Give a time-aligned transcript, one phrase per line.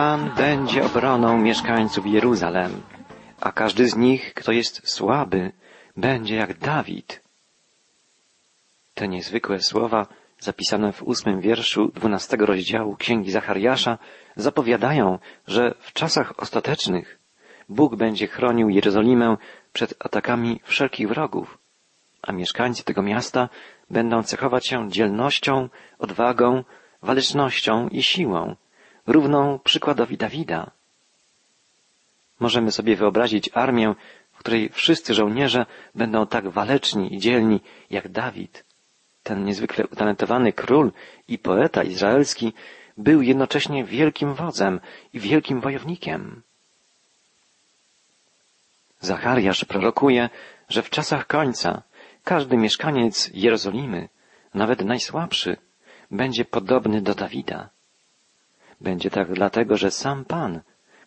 [0.00, 2.82] Pan będzie obroną mieszkańców Jeruzalem,
[3.40, 5.52] a każdy z nich, kto jest słaby,
[5.96, 7.22] będzie jak Dawid.
[8.94, 10.06] Te niezwykłe słowa,
[10.38, 13.98] zapisane w ósmym wierszu dwunastego rozdziału Księgi Zachariasza,
[14.36, 17.18] zapowiadają, że w czasach ostatecznych
[17.68, 19.36] Bóg będzie chronił Jerozolimę
[19.72, 21.58] przed atakami wszelkich wrogów,
[22.22, 23.48] a mieszkańcy tego miasta
[23.90, 26.64] będą cechować się dzielnością, odwagą,
[27.02, 28.56] walecznością i siłą,
[29.06, 30.70] równą przykładowi Dawida.
[32.40, 33.94] Możemy sobie wyobrazić armię,
[34.32, 37.60] w której wszyscy żołnierze będą tak waleczni i dzielni
[37.90, 38.64] jak Dawid.
[39.22, 40.92] Ten niezwykle utalentowany król
[41.28, 42.52] i poeta izraelski
[42.96, 44.80] był jednocześnie wielkim wodzem
[45.12, 46.42] i wielkim wojownikiem.
[49.00, 50.30] Zachariasz prorokuje,
[50.68, 51.82] że w czasach końca
[52.24, 54.08] każdy mieszkaniec Jerozolimy,
[54.54, 55.56] nawet najsłabszy,
[56.10, 57.68] będzie podobny do Dawida.
[58.80, 60.60] Będzie tak dlatego, że sam Pan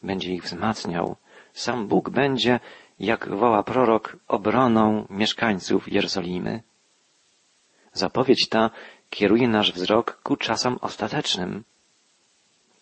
[0.04, 1.16] będzie ich wzmacniał,
[1.54, 2.60] sam Bóg będzie,
[3.00, 6.64] jak woła prorok, obroną mieszkańców Jerozolimy.
[7.94, 8.70] Zapowiedź ta
[9.10, 11.64] kieruje nasz wzrok ku czasom ostatecznym.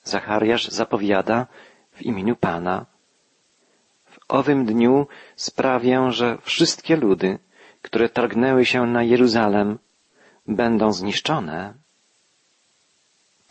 [0.03, 1.47] Zachariasz zapowiada
[1.91, 2.85] w imieniu Pana.
[4.05, 7.39] W owym dniu sprawię, że wszystkie ludy,
[7.81, 9.79] które targnęły się na Jeruzalem,
[10.47, 11.80] będą zniszczone.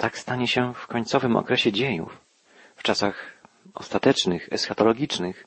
[0.00, 2.20] Tak stanie się w końcowym okresie dziejów,
[2.76, 3.42] w czasach
[3.74, 5.46] ostatecznych, eschatologicznych.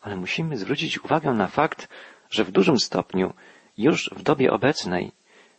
[0.00, 1.88] Ale musimy zwrócić uwagę na fakt,
[2.30, 3.34] że w dużym stopniu
[3.78, 5.12] już w dobie obecnej,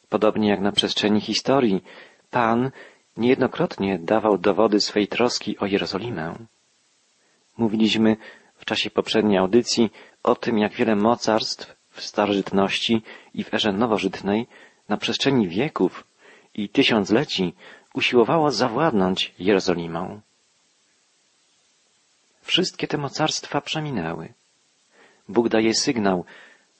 [0.09, 1.83] podobnie jak na przestrzeni historii,
[2.31, 2.71] Pan
[3.17, 6.35] niejednokrotnie dawał dowody swej troski o Jerozolimę.
[7.57, 8.17] Mówiliśmy
[8.55, 9.91] w czasie poprzedniej audycji
[10.23, 13.01] o tym, jak wiele mocarstw w starożytności
[13.33, 14.47] i w erze nowożytnej
[14.89, 16.07] na przestrzeni wieków
[16.53, 17.53] i tysiącleci
[17.95, 20.21] usiłowało zawładnąć Jerozolimą.
[22.41, 24.33] Wszystkie te mocarstwa przeminęły.
[25.29, 26.25] Bóg daje sygnał,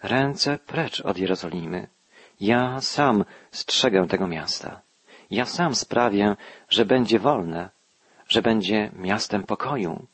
[0.04, 1.88] ręce precz od Jerozolimy.
[2.42, 4.82] Ja sam strzegę tego miasta.
[5.32, 6.36] Ja sam sprawię,
[6.70, 7.70] że będzie wolne,
[8.28, 10.08] że będzie miastem pokoju.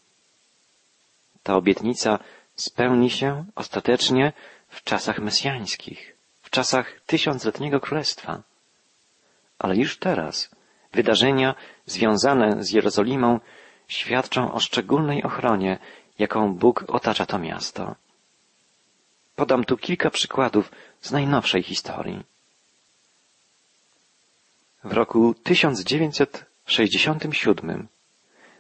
[1.44, 2.20] Ta obietnica
[2.56, 4.34] spełni się ostatecznie
[4.70, 8.42] w czasach mesjańskich, w czasach tysiącletniego królestwa.
[9.60, 10.50] Ale już teraz
[10.94, 13.40] wydarzenia związane z Jerozolimą
[13.88, 15.80] świadczą o szczególnej ochronie,
[16.20, 17.96] jaką Bóg otacza to miasto.
[19.36, 20.72] Podam tu kilka przykładów
[21.02, 22.24] z najnowszej historii.
[24.84, 27.88] W roku 1967,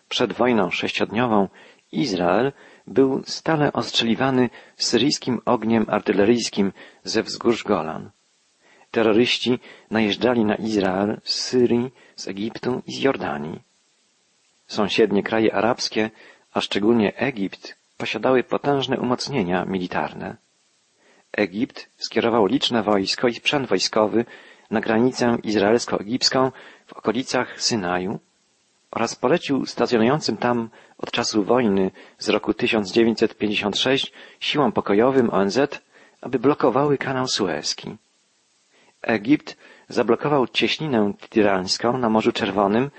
[0.09, 1.47] przed wojną sześciodniową,
[1.91, 2.51] Izrael
[2.87, 6.71] był stale ostrzeliwany syryjskim ogniem artyleryjskim
[7.03, 8.11] ze wzgórz Golan.
[8.91, 9.59] Terroryści
[9.91, 13.59] najeżdżali na Izrael z Syrii, z Egiptu i z Jordanii.
[14.67, 16.09] Sąsiednie kraje arabskie,
[16.53, 20.35] a szczególnie Egipt, posiadały potężne umocnienia militarne.
[21.31, 24.25] Egipt skierował liczne wojsko i sprzęt wojskowy
[24.71, 26.51] na granicę izraelsko-egipską
[26.87, 28.19] w okolicach Synaju
[28.91, 35.59] oraz polecił stacjonującym tam od czasu wojny z roku 1956 siłom pokojowym ONZ,
[36.21, 37.97] aby blokowały kanał Suezki.
[39.01, 39.57] Egipt
[39.89, 42.91] zablokował cieśninę tirańską na Morzu Czerwonym,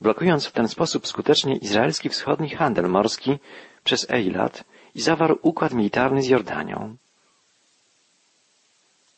[0.00, 3.38] blokując w ten sposób skutecznie izraelski wschodni handel morski
[3.84, 6.96] przez Eilat i zawarł układ militarny z Jordanią.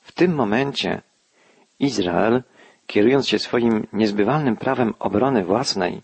[0.02, 1.02] W tym momencie
[1.80, 2.42] Izrael,
[2.86, 6.02] kierując się swoim niezbywalnym prawem obrony własnej,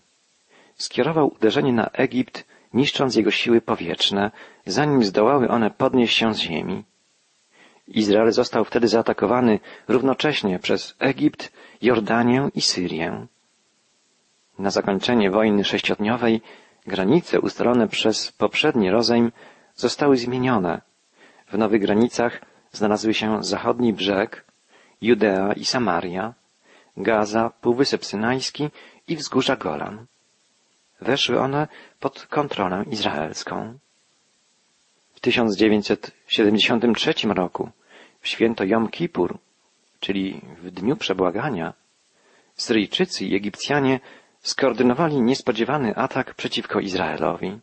[0.75, 4.31] skierował uderzenie na Egipt, niszcząc jego siły powietrzne,
[4.65, 6.83] zanim zdołały one podnieść się z ziemi.
[7.87, 11.51] Izrael został wtedy zaatakowany równocześnie przez Egipt,
[11.81, 13.27] Jordanię i Syrię.
[14.59, 16.41] Na zakończenie wojny sześciodniowej
[16.87, 19.31] granice ustalone przez poprzedni rozejm
[19.75, 20.81] zostały zmienione.
[21.47, 24.45] W nowych granicach znalazły się zachodni brzeg,
[25.01, 26.33] Judea i Samaria,
[26.97, 28.69] Gaza, Półwysep Synajski
[29.07, 30.05] i wzgórza Golan.
[31.01, 31.67] Weszły one
[31.99, 33.79] pod kontrolę izraelską.
[35.23, 37.69] W 1973 roku,
[38.21, 39.37] w święto Jom Kippur,
[39.99, 41.73] czyli w dniu przebłagania,
[42.55, 43.99] Syryjczycy i Egipcjanie
[44.41, 47.59] skoordynowali niespodziewany atak przeciwko Izraelowi.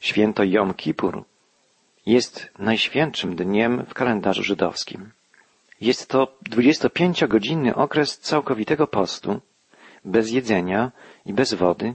[0.00, 1.24] Święto Jom Kippur
[2.06, 5.10] jest najświętszym dniem w kalendarzu żydowskim.
[5.80, 9.40] Jest to 25-godzinny okres całkowitego postu,
[10.04, 10.92] bez jedzenia
[11.26, 11.94] i bez wody,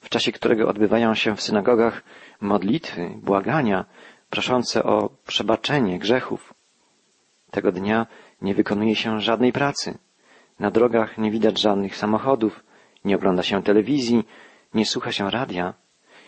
[0.00, 2.02] w czasie którego odbywają się w synagogach
[2.40, 3.84] modlitwy, błagania,
[4.30, 6.54] proszące o przebaczenie grzechów.
[7.50, 8.06] Tego dnia
[8.42, 9.98] nie wykonuje się żadnej pracy.
[10.58, 12.64] Na drogach nie widać żadnych samochodów,
[13.04, 14.24] Nie ogląda się telewizji,
[14.74, 15.74] nie słucha się radia,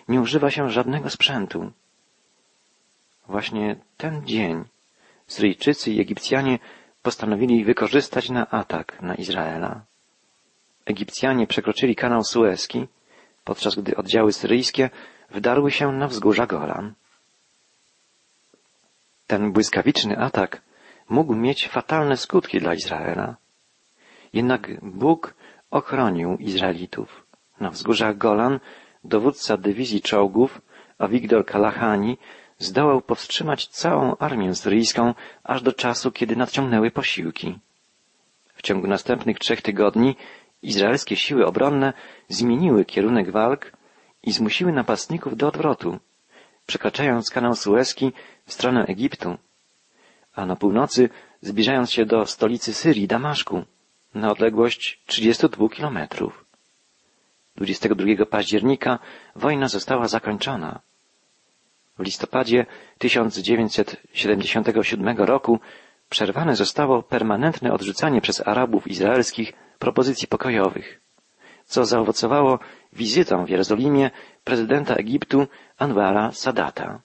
[0.08, 1.72] nie używa się żadnego sprzętu.
[3.28, 4.64] Właśnie ten dzień
[5.26, 6.58] Syryjczycy i Egipcjanie
[7.02, 9.84] postanowili wykorzystać na atak na Izraela.
[10.86, 12.86] Egipcjanie przekroczyli kanał Suezki,
[13.50, 14.90] podczas gdy oddziały syryjskie
[15.30, 16.94] wdarły się na wzgórza Golan.
[19.26, 20.62] Ten błyskawiczny atak
[21.08, 23.36] mógł mieć fatalne skutki dla Izraela.
[24.32, 25.34] Jednak Bóg
[25.70, 27.26] ochronił Izraelitów.
[27.60, 28.60] Na wzgórzach Golan
[29.04, 30.60] dowódca dywizji czołgów,
[30.98, 32.18] Avigdor Kalahani,
[32.58, 35.14] zdołał powstrzymać całą armię syryjską
[35.44, 37.58] aż do czasu, kiedy nadciągnęły posiłki.
[38.54, 40.16] W ciągu następnych trzech tygodni
[40.62, 41.92] izraelskie siły obronne
[42.28, 43.72] zmieniły kierunek walk
[44.22, 45.98] i zmusiły napastników do odwrotu,
[46.66, 48.12] przekraczając kanał Suezki
[48.46, 49.36] w stronę Egiptu,
[50.34, 51.08] a na północy
[51.42, 53.64] zbliżając się do stolicy Syrii, Damaszku,
[54.14, 56.44] na odległość 32 kilometrów.
[57.56, 58.98] 22 października
[59.36, 60.80] wojna została zakończona.
[61.98, 62.66] W listopadzie
[62.98, 65.60] 1977 roku
[66.08, 71.00] przerwane zostało permanentne odrzucanie przez Arabów izraelskich propozycji pokojowych,
[71.66, 72.58] co zaowocowało
[72.92, 74.10] wizytą w Jerozolimie
[74.44, 75.46] prezydenta Egiptu
[75.78, 77.00] Anwara Sadata.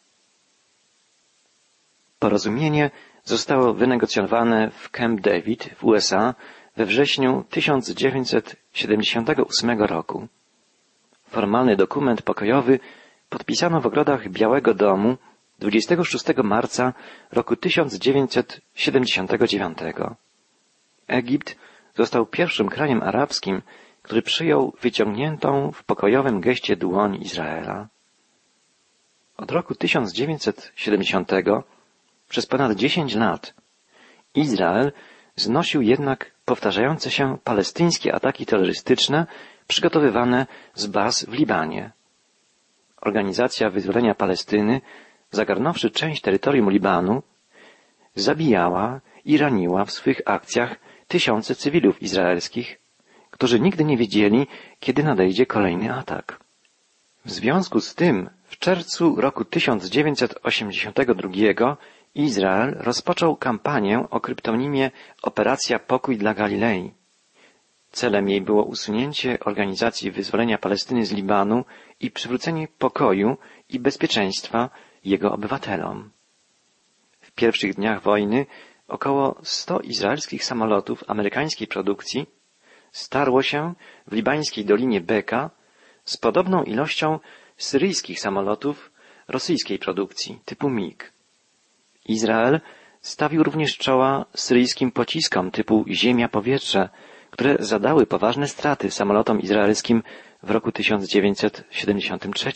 [2.19, 2.92] Porozumienie
[3.24, 6.36] zostało wynegocjowane w Camp David w USA
[6.77, 10.27] we wrześniu 1978 roku.
[11.30, 12.80] Formalny dokument pokojowy
[13.30, 15.18] podpisano w ogrodach Białego Domu
[15.60, 16.94] 26 marca
[17.31, 19.77] roku 1979.
[21.07, 21.56] Egipt
[21.96, 23.62] został pierwszym krajem arabskim,
[24.02, 27.88] który przyjął wyciągniętą w pokojowym geście dłoń Izraela.
[29.38, 31.32] Od roku 1970
[32.30, 33.54] przez ponad 10 lat
[34.36, 34.92] Izrael
[35.36, 39.28] znosił jednak powtarzające się palestyńskie ataki terrorystyczne
[39.68, 41.92] przygotowywane z baz w Libanie.
[43.02, 44.82] Organizacja Wyzwolenia Palestyny,
[45.32, 47.24] zagarnąwszy część terytorium Libanu,
[48.16, 50.76] zabijała i raniła w swych akcjach
[51.07, 52.80] tysiące cywilów izraelskich,
[53.31, 54.48] którzy nigdy nie wiedzieli,
[54.80, 56.40] kiedy nadejdzie kolejny atak.
[57.25, 61.78] W związku z tym w czerwcu roku 1982
[62.16, 64.92] Izrael rozpoczął kampanię o kryptonimie
[65.22, 66.92] Operacja Pokój dla Galilei.
[67.92, 71.66] Celem jej było usunięcie Organizacji Wyzwolenia Palestyny z Libanu
[72.00, 73.38] i przywrócenie pokoju
[73.69, 74.69] i bezpieczeństwa
[75.06, 76.10] jego obywatelom.
[77.22, 78.46] W pierwszych dniach wojny
[78.88, 82.26] około 100 izraelskich samolotów amerykańskiej produkcji
[82.92, 83.74] starło się
[84.08, 85.50] w libańskiej dolinie Beka
[86.04, 87.20] z podobną ilością
[87.58, 88.92] syryjskich samolotów
[89.28, 91.12] rosyjskiej produkcji typu MiG.
[92.06, 92.62] Izrael
[93.02, 96.90] stawił również czoła syryjskim pociskom typu ziemia-powietrze,
[97.32, 100.04] które zadały poważne straty samolotom izraelskim
[100.44, 102.52] w roku 1973.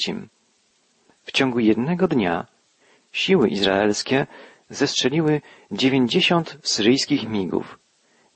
[1.24, 2.48] W ciągu jednego dnia
[3.12, 4.28] siły izraelskie
[4.70, 7.80] zestrzeliły 90 syryjskich migów,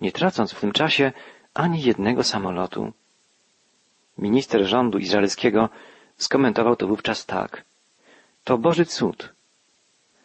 [0.01, 1.11] nie tracąc w tym czasie
[1.53, 2.93] ani jednego samolotu.
[4.17, 5.69] Minister rządu izraelskiego
[6.17, 7.65] skomentował to wówczas tak.
[8.43, 9.33] To Boży cud.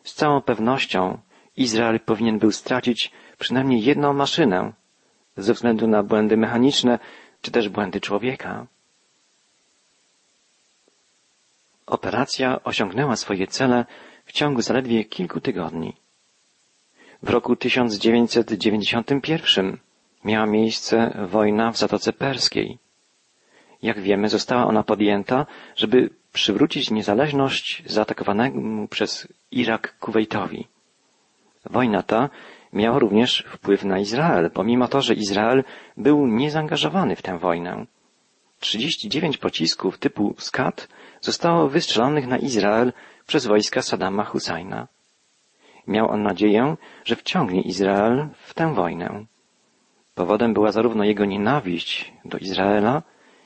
[0.04, 1.18] Z całą pewnością
[1.56, 4.72] Izrael powinien był stracić przynajmniej jedną maszynę
[5.36, 6.98] ze względu na błędy mechaniczne
[7.42, 8.66] czy też błędy człowieka.
[11.86, 13.84] Operacja osiągnęła swoje cele
[14.28, 15.96] w ciągu zaledwie kilku tygodni.
[17.22, 19.78] W roku 1991
[20.24, 22.78] miała miejsce wojna w Zatoce Perskiej.
[23.82, 30.66] Jak wiemy, została ona podjęta, żeby przywrócić niezależność zaatakowanemu przez Irak Kuwejtowi.
[31.64, 32.30] Wojna ta
[32.72, 35.64] miała również wpływ na Izrael, pomimo to, że Izrael
[35.96, 37.86] był niezaangażowany w tę wojnę.
[38.60, 40.88] 39 pocisków typu Skat
[41.20, 42.92] zostało wystrzelonych na Izrael
[43.26, 44.88] przez wojska Saddama Husajna.
[45.86, 49.24] Miał on nadzieję, że wciągnie Izrael w tę wojnę.
[50.14, 53.02] Powodem była zarówno jego nienawiść do Izraela,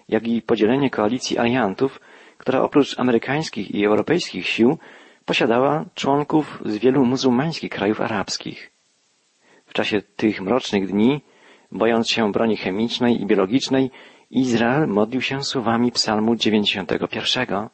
[0.08, 2.00] jak i podzielenie koalicji aliantów,
[2.38, 4.78] która oprócz amerykańskich i europejskich sił
[5.24, 8.70] posiadała członków z wielu muzułmańskich krajów arabskich.
[9.66, 11.20] W czasie tych mrocznych dni,
[11.72, 13.90] bojąc się broni chemicznej i biologicznej,
[14.32, 17.68] Izrael modlił się słowami psalmu 91.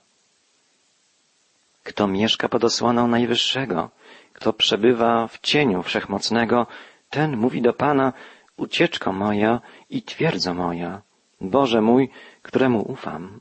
[1.83, 3.91] Kto mieszka pod osłoną Najwyższego,
[4.33, 6.67] kto przebywa w cieniu Wszechmocnego,
[7.11, 8.12] ten mówi do Pana,
[8.57, 9.61] ucieczko moja
[9.91, 11.03] i twierdzo moja,
[11.41, 12.11] Boże mój,
[12.43, 13.41] któremu ufam.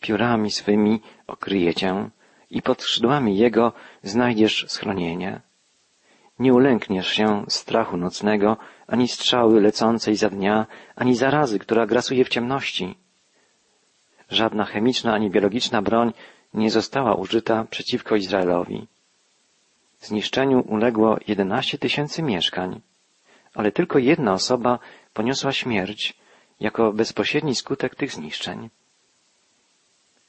[0.00, 2.10] Piórami swymi okryje Cię
[2.50, 3.72] i pod skrzydłami Jego
[4.02, 5.40] znajdziesz schronienie.
[6.38, 8.56] Nie ulękniesz się strachu nocnego,
[8.92, 12.94] ani strzały lecącej za dnia, ani zarazy, która grasuje w ciemności.
[14.30, 16.12] Żadna chemiczna ani biologiczna broń
[16.54, 18.86] nie została użyta przeciwko Izraelowi.
[20.00, 22.80] Zniszczeniu uległo jedenaście tysięcy mieszkań,
[23.54, 24.78] ale tylko jedna osoba
[25.14, 26.14] poniosła śmierć
[26.60, 28.70] jako bezpośredni skutek tych zniszczeń.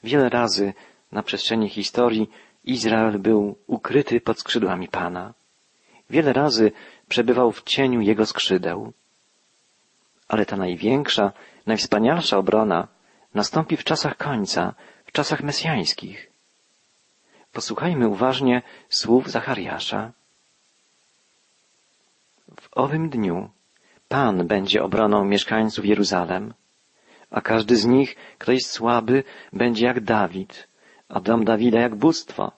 [0.03, 0.73] Wiele razy
[1.11, 2.29] na przestrzeni historii
[2.63, 5.33] Izrael był ukryty pod skrzydłami Pana.
[6.09, 6.71] Wiele razy
[7.09, 8.93] przebywał w cieniu Jego skrzydeł.
[10.27, 11.31] Ale ta największa,
[11.65, 12.87] najwspanialsza obrona
[13.33, 14.73] nastąpi w czasach końca,
[15.05, 16.31] w czasach mesjańskich.
[17.51, 20.11] Posłuchajmy uważnie słów Zachariasza.
[22.61, 23.49] W owym dniu
[24.07, 26.53] Pan będzie obroną mieszkańców Jeruzalem,
[27.31, 30.67] a każdy z nich, kto jest słaby, będzie jak Dawid,
[31.09, 32.51] a dom Dawida jak bóstwo,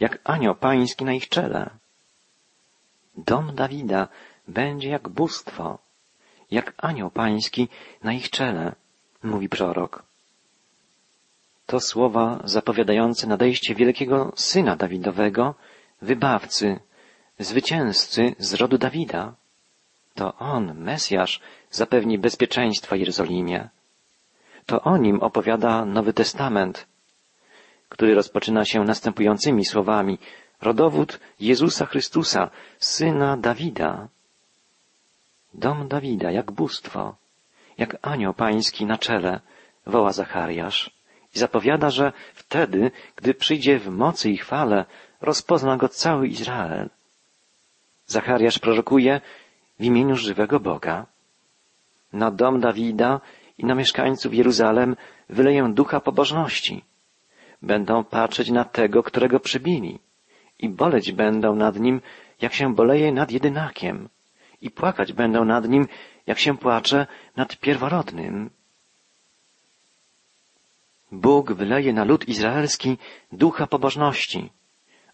[0.00, 1.70] jak anioł pański na ich czele.
[3.16, 4.08] Dom Dawida
[4.48, 5.78] będzie jak bóstwo,
[6.50, 7.68] jak anioł pański
[8.02, 8.74] na ich czele,
[9.22, 10.02] mówi prorok.
[11.66, 15.54] To słowa zapowiadające nadejście wielkiego syna Dawidowego,
[16.02, 16.80] wybawcy,
[17.38, 19.34] zwycięzcy z rodu Dawida.
[20.14, 21.40] To on, Mesjasz,
[21.70, 23.68] zapewni bezpieczeństwo Jerozolimie.
[24.66, 26.86] To o nim opowiada Nowy Testament,
[27.88, 30.18] który rozpoczyna się następującymi słowami
[30.62, 34.08] rodowód Jezusa Chrystusa, syna Dawida.
[35.54, 37.16] Dom Dawida, jak bóstwo,
[37.78, 39.40] jak anioł pański na czele,
[39.86, 40.90] woła Zachariasz
[41.34, 44.84] i zapowiada, że wtedy, gdy przyjdzie w mocy i chwale,
[45.20, 46.90] rozpozna go cały Izrael.
[48.06, 49.20] Zachariasz prorokuje
[49.80, 51.06] w imieniu żywego Boga.
[52.12, 53.20] Na dom Dawida
[53.58, 54.96] i na mieszkańców Jeruzalem
[55.28, 56.84] wyleję ducha pobożności.
[57.62, 59.98] Będą patrzeć na tego, którego przybili
[60.62, 62.00] i boleć będą nad nim,
[62.40, 64.08] jak się boleje nad jedynakiem
[64.62, 65.88] i płakać będą nad nim,
[66.26, 68.50] jak się płacze nad pierworodnym.
[71.12, 72.98] Bóg wyleje na lud izraelski
[73.32, 74.50] ducha pobożności,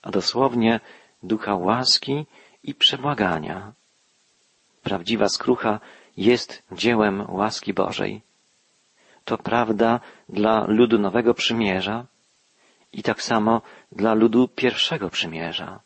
[0.02, 0.80] a dosłownie
[1.22, 2.26] ducha łaski
[2.62, 3.72] i przebłagania.
[4.82, 5.80] Prawdziwa skrucha
[6.16, 8.22] jest dziełem łaski Bożej.
[9.24, 12.06] To prawda dla ludu Nowego Przymierza
[12.92, 15.80] i tak samo dla ludu pierwszego przymierza.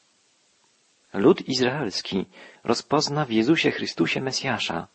[1.12, 2.26] Lud izraelski
[2.64, 4.86] rozpozna w Jezusie Chrystusie Mesjasza.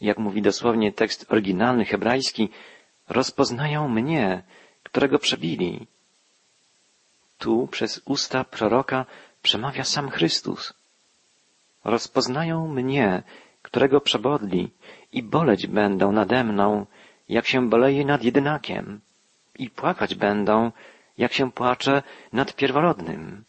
[0.00, 2.48] Jak mówi dosłownie tekst oryginalny hebrajski,
[3.08, 4.42] rozpoznają mnie,
[4.82, 5.86] którego przebili.
[7.38, 9.06] Tu przez usta proroka
[9.42, 10.74] przemawia sam Chrystus.
[11.84, 13.22] Rozpoznają mnie,
[13.62, 14.70] którego przebodli
[15.12, 16.86] i boleć będą nade mną,
[17.28, 19.00] jak się boleje nad jedynakiem
[19.58, 20.72] i płakać będą,
[21.18, 23.44] jak się płacze nad pierworodnym.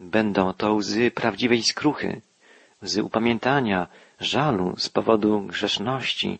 [0.00, 2.20] Będą to łzy prawdziwej skruchy,
[2.82, 3.86] łzy upamiętania,
[4.20, 6.38] żalu z powodu grzeszności,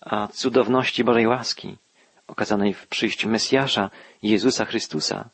[0.00, 1.76] a cudowności Bożej łaski,
[2.26, 3.90] okazanej w przyjściu Mesjasza,
[4.22, 5.28] Jezusa Chrystusa.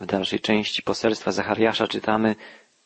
[0.00, 2.36] W dalszej części poselstwa Zachariasza czytamy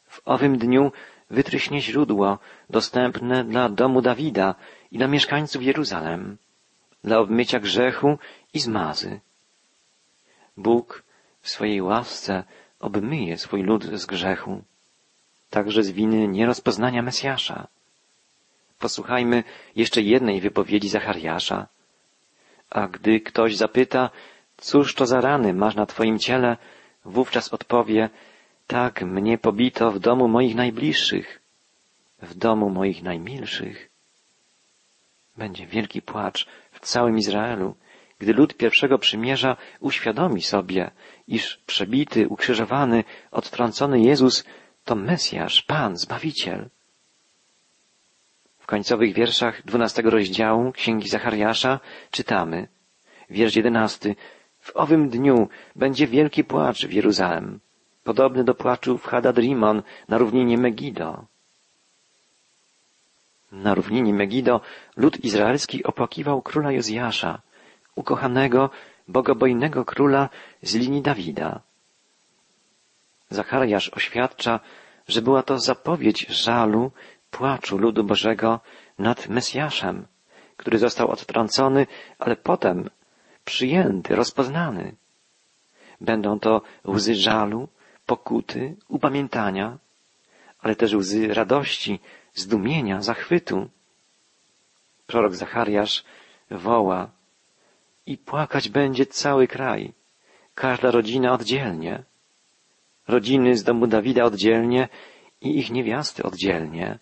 [0.09, 0.93] W owym dniu
[1.31, 2.38] wytryśnie źródło
[2.71, 4.55] dostępne dla domu Dawida
[4.90, 6.38] i dla mieszkańców Jeruzalem
[7.05, 8.19] dla obmycia grzechu
[8.55, 9.21] i zmazy.
[10.57, 11.02] Bóg
[11.40, 12.45] w swojej łasce
[12.81, 14.62] obmyje swój lud z grzechu,
[15.50, 17.67] także z winy nierozpoznania Mesjasza.
[18.78, 19.45] Posłuchajmy
[19.76, 21.67] jeszcze jednej wypowiedzi Zachariasza.
[22.71, 24.11] A gdy ktoś zapyta,
[24.57, 26.57] cóż to za rany masz na twoim ciele,
[27.05, 28.11] wówczas odpowie,
[28.67, 31.40] tak mnie pobito w domu moich najbliższych,
[32.23, 33.88] w domu moich najmilszych.
[35.37, 36.47] Będzie wielki płacz
[36.80, 37.75] w całym Izraelu,
[38.18, 40.90] gdy lud pierwszego przymierza uświadomi sobie,
[41.28, 44.44] iż przebity, ukrzyżowany, odtrącony Jezus
[44.85, 46.68] to Mesjasz, Pan, Zbawiciel.
[48.58, 51.80] W końcowych wierszach dwunastego rozdziału Księgi Zachariasza
[52.11, 52.68] czytamy,
[53.30, 54.16] wiersz jedenasty,
[54.61, 57.61] w owym dniu będzie wielki płacz w Jeruzalem,
[58.04, 61.25] podobny do płaczu w Hadad-Rimon na równinie Megido.
[63.52, 64.61] Na równinie Megido
[64.97, 67.40] lud izraelski opłakiwał króla Jozjasza,
[67.95, 68.71] ukochanego,
[69.09, 70.28] bogobojnego króla
[70.62, 71.61] z linii Dawida.
[73.31, 74.61] Zachariasz oświadcza,
[75.09, 76.90] że była to zapowiedź żalu,
[77.31, 78.61] płaczu ludu Bożego
[78.99, 80.07] nad Mesjaszem,
[80.57, 81.87] który został odtrącony,
[82.19, 82.90] ale potem
[83.45, 84.95] przyjęty, rozpoznany.
[86.00, 87.69] Będą to łzy żalu,
[88.07, 89.78] pokuty, upamiętania,
[90.61, 92.00] ale też łzy radości,
[92.40, 93.68] zdumienia, zachwytu.
[95.07, 96.04] Prorok Zachariasz
[96.50, 97.11] woła
[98.07, 99.92] i płakać będzie cały kraj,
[100.54, 102.02] każda rodzina oddzielnie.
[103.09, 104.88] Rodziny z domu Dawida oddzielnie
[105.40, 106.99] i ich niewiasty oddzielnie.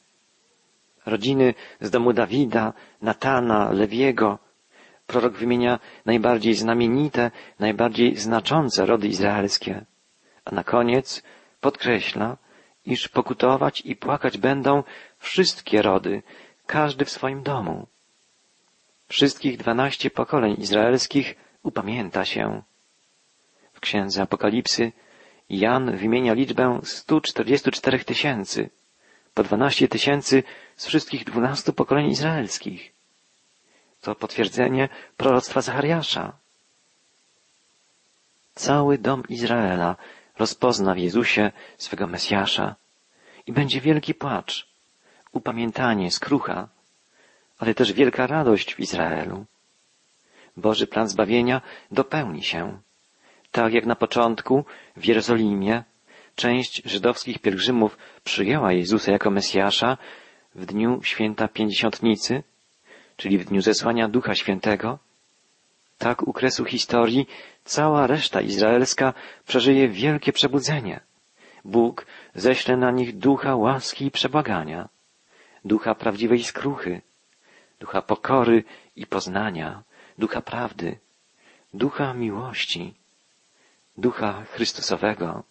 [1.06, 4.38] Rodziny z domu Dawida, Natana, Lewiego.
[5.06, 9.84] Prorok wymienia najbardziej znamienite, najbardziej znaczące rody izraelskie.
[10.44, 11.22] A na koniec
[11.60, 12.36] podkreśla,
[12.86, 14.82] iż pokutować i płakać będą
[15.18, 16.22] wszystkie rody,
[16.66, 17.86] każdy w swoim domu.
[19.08, 22.62] Wszystkich dwanaście pokoleń izraelskich upamięta się.
[23.72, 24.92] W księdze Apokalipsy
[25.50, 28.70] Jan wymienia liczbę 144 tysięcy,
[29.34, 30.42] po 12 tysięcy
[30.76, 32.92] z wszystkich dwunastu pokoleń izraelskich.
[34.00, 36.32] To potwierdzenie proroctwa Zachariasza.
[38.54, 39.96] Cały dom Izraela
[40.38, 42.74] rozpozna w Jezusie swego Mesjasza
[43.46, 44.68] i będzie wielki płacz,
[45.32, 46.68] upamiętanie, skrucha,
[47.58, 49.44] ale też wielka radość w Izraelu.
[50.56, 52.80] Boży plan zbawienia dopełni się.
[53.50, 54.64] Tak jak na początku
[54.96, 55.84] w Jerozolimie
[56.34, 59.98] część żydowskich pielgrzymów przyjęła Jezusa jako Mesjasza
[60.54, 62.42] w dniu święta Pięćdziesiątnicy,
[63.16, 64.98] czyli w dniu zesłania Ducha Świętego,
[65.98, 67.26] tak u kresu historii
[67.64, 69.14] cała reszta izraelska
[69.46, 71.00] przeżyje wielkie przebudzenie.
[71.64, 74.88] Bóg ześle na nich ducha łaski i przebłagania,
[75.64, 77.02] ducha prawdziwej skruchy,
[77.80, 78.64] ducha pokory
[78.96, 79.82] i poznania,
[80.18, 80.98] ducha prawdy,
[81.74, 82.94] ducha miłości,
[83.98, 85.42] ducha Chrystusowego.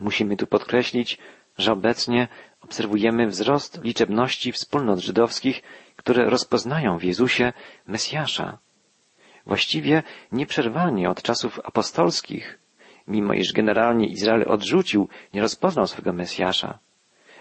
[0.00, 1.18] Musimy tu podkreślić,
[1.58, 2.28] że obecnie
[2.60, 5.62] obserwujemy wzrost liczebności wspólnot żydowskich,
[6.02, 7.52] które rozpoznają w Jezusie
[7.86, 8.58] Mesjasza.
[9.46, 12.58] Właściwie nieprzerwanie od czasów apostolskich,
[13.06, 16.78] mimo iż generalnie Izrael odrzucił, nie rozpoznał swego Mesjasza.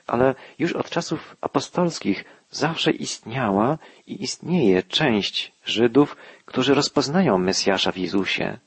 [0.08, 3.78] Ale już od czasów apostolskich zawsze istniała
[4.08, 8.58] i istnieje część Żydów, którzy rozpoznają Mesjasza w Jezusie.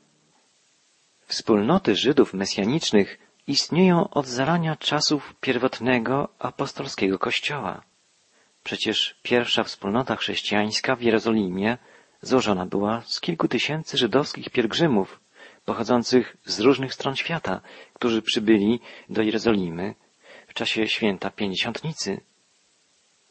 [1.27, 7.83] Wspólnoty Żydów mesjanicznych istnieją od zarania czasów pierwotnego apostolskiego Kościoła.
[8.65, 11.79] Przecież pierwsza wspólnota chrześcijańska w Jerozolimie
[12.23, 15.21] złożona była z kilku tysięcy żydowskich pielgrzymów
[15.65, 17.61] pochodzących z różnych stron świata,
[17.93, 19.95] którzy przybyli do Jerozolimy
[20.49, 22.21] w czasie święta Pięćdziesiątnicy.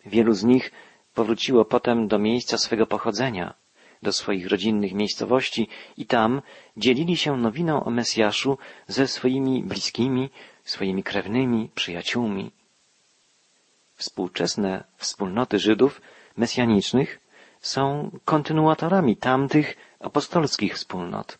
[0.05, 0.71] Wielu z nich
[1.13, 3.53] powróciło potem do miejsca swego pochodzenia,
[4.01, 6.41] do swoich rodzinnych miejscowości i tam
[6.77, 8.57] dzielili się nowiną o Mesjaszu
[8.87, 10.29] ze swoimi bliskimi,
[10.63, 12.51] swoimi krewnymi, przyjaciółmi.
[14.03, 16.01] Współczesne wspólnoty Żydów
[16.37, 17.19] mesjanicznych
[17.61, 21.37] są kontynuatorami tamtych apostolskich wspólnot.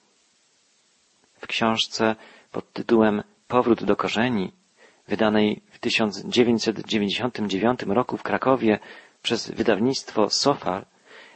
[1.42, 2.16] W książce
[2.52, 4.52] pod tytułem Powrót do korzeni,
[5.08, 8.80] wydanej w 1999 roku w Krakowie
[9.22, 10.86] przez wydawnictwo Sofar,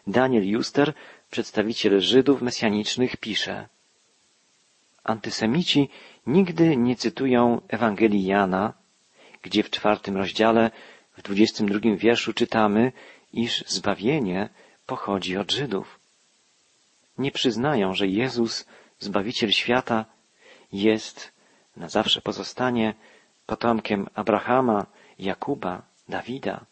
[0.07, 0.93] Daniel Juster
[1.31, 3.67] przedstawiciel Żydów mesjanicznych, pisze
[5.03, 5.89] Antysemici
[6.27, 8.73] nigdy nie cytują Ewangelii Jana,
[9.41, 10.71] gdzie w czwartym rozdziale,
[11.17, 12.91] w dwudziestym drugim wierszu czytamy,
[13.33, 14.49] iż zbawienie
[14.85, 15.99] pochodzi od Żydów.
[17.17, 18.65] Nie przyznają, że Jezus,
[18.99, 20.05] Zbawiciel świata,
[20.73, 21.31] jest,
[21.77, 22.93] na zawsze pozostanie,
[23.45, 24.85] potomkiem Abrahama,
[25.19, 26.65] Jakuba, Dawida.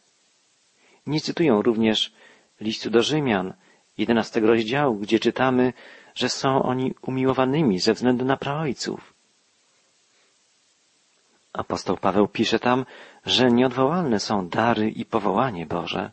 [1.08, 2.14] Nie cytują również
[2.62, 3.54] listu do Rzymian,
[3.98, 5.74] jedenastego rozdziału, gdzie czytamy,
[6.16, 9.15] że są oni umiłowanymi ze względu na praojców.
[11.58, 12.86] Apostoł Paweł pisze tam,
[13.26, 16.12] że nieodwołalne są dary i powołanie Boże.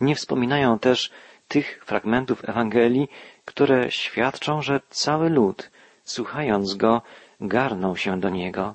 [0.00, 1.10] Nie wspominają też
[1.48, 3.08] tych fragmentów Ewangelii,
[3.44, 5.70] które świadczą, że cały lud,
[6.04, 7.02] słuchając go,
[7.40, 8.74] garnął się do niego,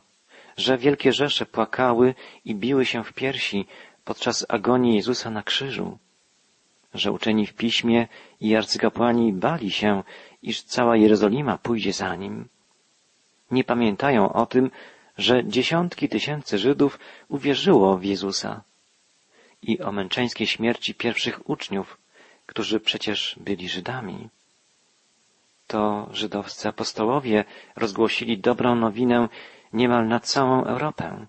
[0.57, 3.65] że wielkie rzesze płakały i biły się w piersi
[4.05, 5.97] podczas agonii Jezusa na krzyżu
[6.93, 8.07] że uczeni w piśmie
[8.41, 10.03] i arcykapłani bali się,
[10.43, 12.47] iż cała Jerozolima pójdzie za nim.
[13.51, 14.71] Nie pamiętają o tym,
[15.17, 18.61] że dziesiątki tysięcy Żydów uwierzyło w Jezusa
[19.61, 21.97] i o męczeńskiej śmierci pierwszych uczniów,
[22.45, 24.29] którzy przecież byli Żydami.
[25.67, 27.45] To żydowscy apostołowie
[27.75, 29.29] rozgłosili dobrą nowinę
[29.73, 31.25] niemal na całą Europę.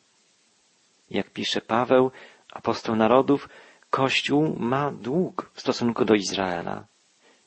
[1.11, 2.11] Jak pisze Paweł,
[2.53, 3.49] apostoł narodów,
[3.90, 6.85] Kościół ma dług w stosunku do Izraela,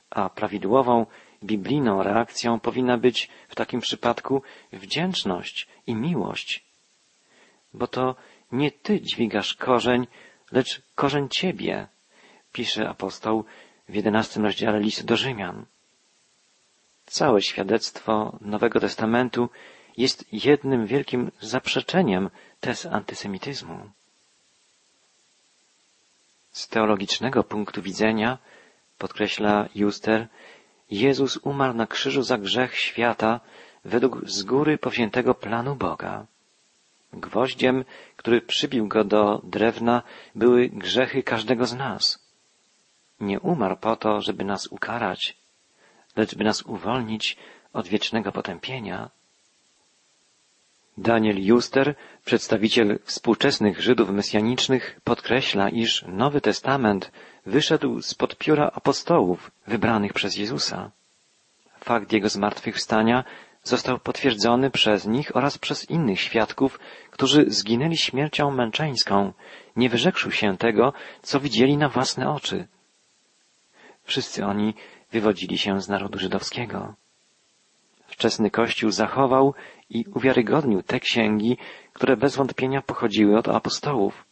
[0.10, 1.06] a prawidłową
[1.46, 4.42] biblijną reakcją powinna być w takim przypadku
[4.74, 6.64] wdzięczność i miłość.
[7.74, 8.16] Bo to
[8.52, 10.08] nie ty dźwigasz korzeń,
[10.52, 11.88] lecz korzeń ciebie,
[12.54, 13.46] pisze apostoł
[13.90, 15.66] w jedenastym rozdziale listu do Rzymian.
[17.06, 19.50] Całe świadectwo Nowego Testamentu
[19.98, 22.30] jest jednym wielkim zaprzeczeniem
[22.60, 23.90] tez antysemityzmu.
[26.52, 28.38] Z teologicznego punktu widzenia,
[28.98, 30.28] podkreśla Juster,
[30.92, 33.40] Jezus umarł na krzyżu za grzech świata
[33.86, 36.26] według z góry powziętego planu Boga.
[37.14, 40.04] Gwoździem, który przybił go do drewna,
[40.36, 42.26] były grzechy każdego z nas.
[43.20, 45.38] Nie umarł po to, żeby nas ukarać,
[46.16, 47.38] lecz by nas uwolnić
[47.74, 49.10] od wiecznego potępienia.
[50.98, 57.12] Daniel Juster, przedstawiciel współczesnych Żydów mesjanicznych, podkreśla, iż Nowy Testament
[57.46, 60.92] wyszedł spod pióra apostołów wybranych przez Jezusa.
[61.80, 63.24] Fakt jego zmartwychwstania
[63.64, 66.80] został potwierdzony przez nich oraz przez innych świadków,
[67.12, 69.34] którzy zginęli śmiercią męczeńską,
[69.76, 72.68] nie wyrzekł się tego, co widzieli na własne oczy.
[74.04, 74.74] Wszyscy oni
[75.12, 76.94] wywodzili się z narodu żydowskiego.
[78.16, 79.54] Wczesny Kościół zachował
[79.90, 81.58] i uwiarygodnił te księgi,
[81.94, 84.26] które bez wątpienia pochodziły od apostołów,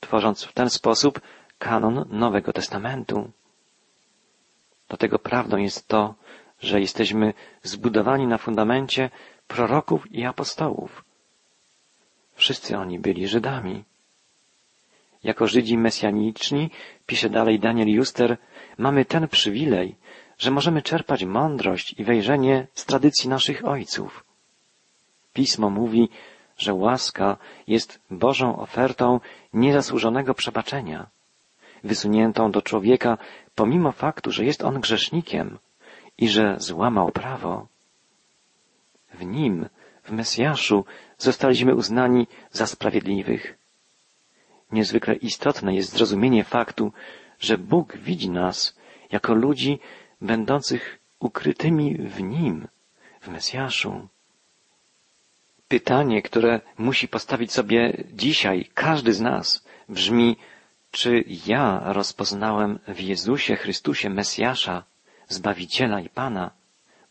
[0.00, 1.20] tworząc w ten sposób
[1.58, 3.30] kanon Nowego Testamentu.
[4.88, 6.14] Dlatego prawdą jest to,
[6.60, 9.10] że jesteśmy zbudowani na fundamencie
[9.48, 11.04] proroków i apostołów.
[12.34, 13.84] Wszyscy oni byli Żydami.
[15.24, 16.70] Jako Żydzi mesjaniczni,
[17.06, 18.36] pisze dalej Daniel Juster,
[18.78, 19.96] mamy ten przywilej,
[20.38, 24.24] że możemy czerpać mądrość i wejrzenie z tradycji naszych ojców.
[25.32, 26.08] Pismo mówi,
[26.58, 29.20] że łaska jest Bożą ofertą
[29.52, 31.06] niezasłużonego przebaczenia,
[31.84, 33.18] wysuniętą do człowieka
[33.54, 35.58] pomimo faktu, że jest on grzesznikiem
[36.18, 37.66] i że złamał prawo.
[39.14, 39.68] W nim,
[40.02, 40.84] w Mesjaszu,
[41.18, 43.58] zostaliśmy uznani za sprawiedliwych.
[44.72, 46.92] Niezwykle istotne jest zrozumienie faktu,
[47.40, 48.76] że Bóg widzi nas
[49.12, 49.78] jako ludzi
[50.20, 52.68] będących ukrytymi w Nim,
[53.20, 54.08] w Mesjaszu.
[55.68, 60.36] Pytanie, które musi postawić sobie dzisiaj każdy z nas, brzmi,
[60.90, 64.84] czy ja rozpoznałem w Jezusie Chrystusie Mesjasza,
[65.28, 66.50] Zbawiciela i Pana,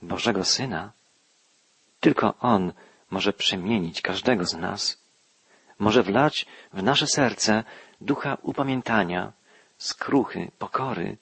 [0.01, 0.91] Bożego Syna?
[1.99, 2.73] Tylko On
[3.09, 5.01] może przemienić każdego z nas,
[5.79, 7.63] może wlać w nasze serce
[8.01, 9.33] ducha upamiętania,
[9.77, 11.17] skruchy, pokory.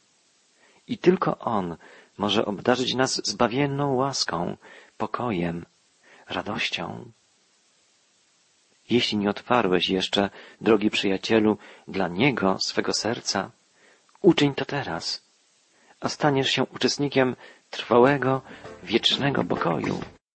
[0.87, 1.77] I tylko On
[2.17, 4.57] może obdarzyć nas zbawienną łaską,
[4.97, 5.65] pokojem,
[6.27, 7.11] radością.
[8.89, 10.29] Jeśli nie otwarłeś jeszcze,
[10.61, 13.51] drogi przyjacielu, dla Niego swego serca,
[14.21, 15.23] uczyń to teraz,
[15.99, 17.35] a staniesz się uczestnikiem
[17.69, 18.41] trwałego,
[18.83, 19.99] wiecznego pokoju.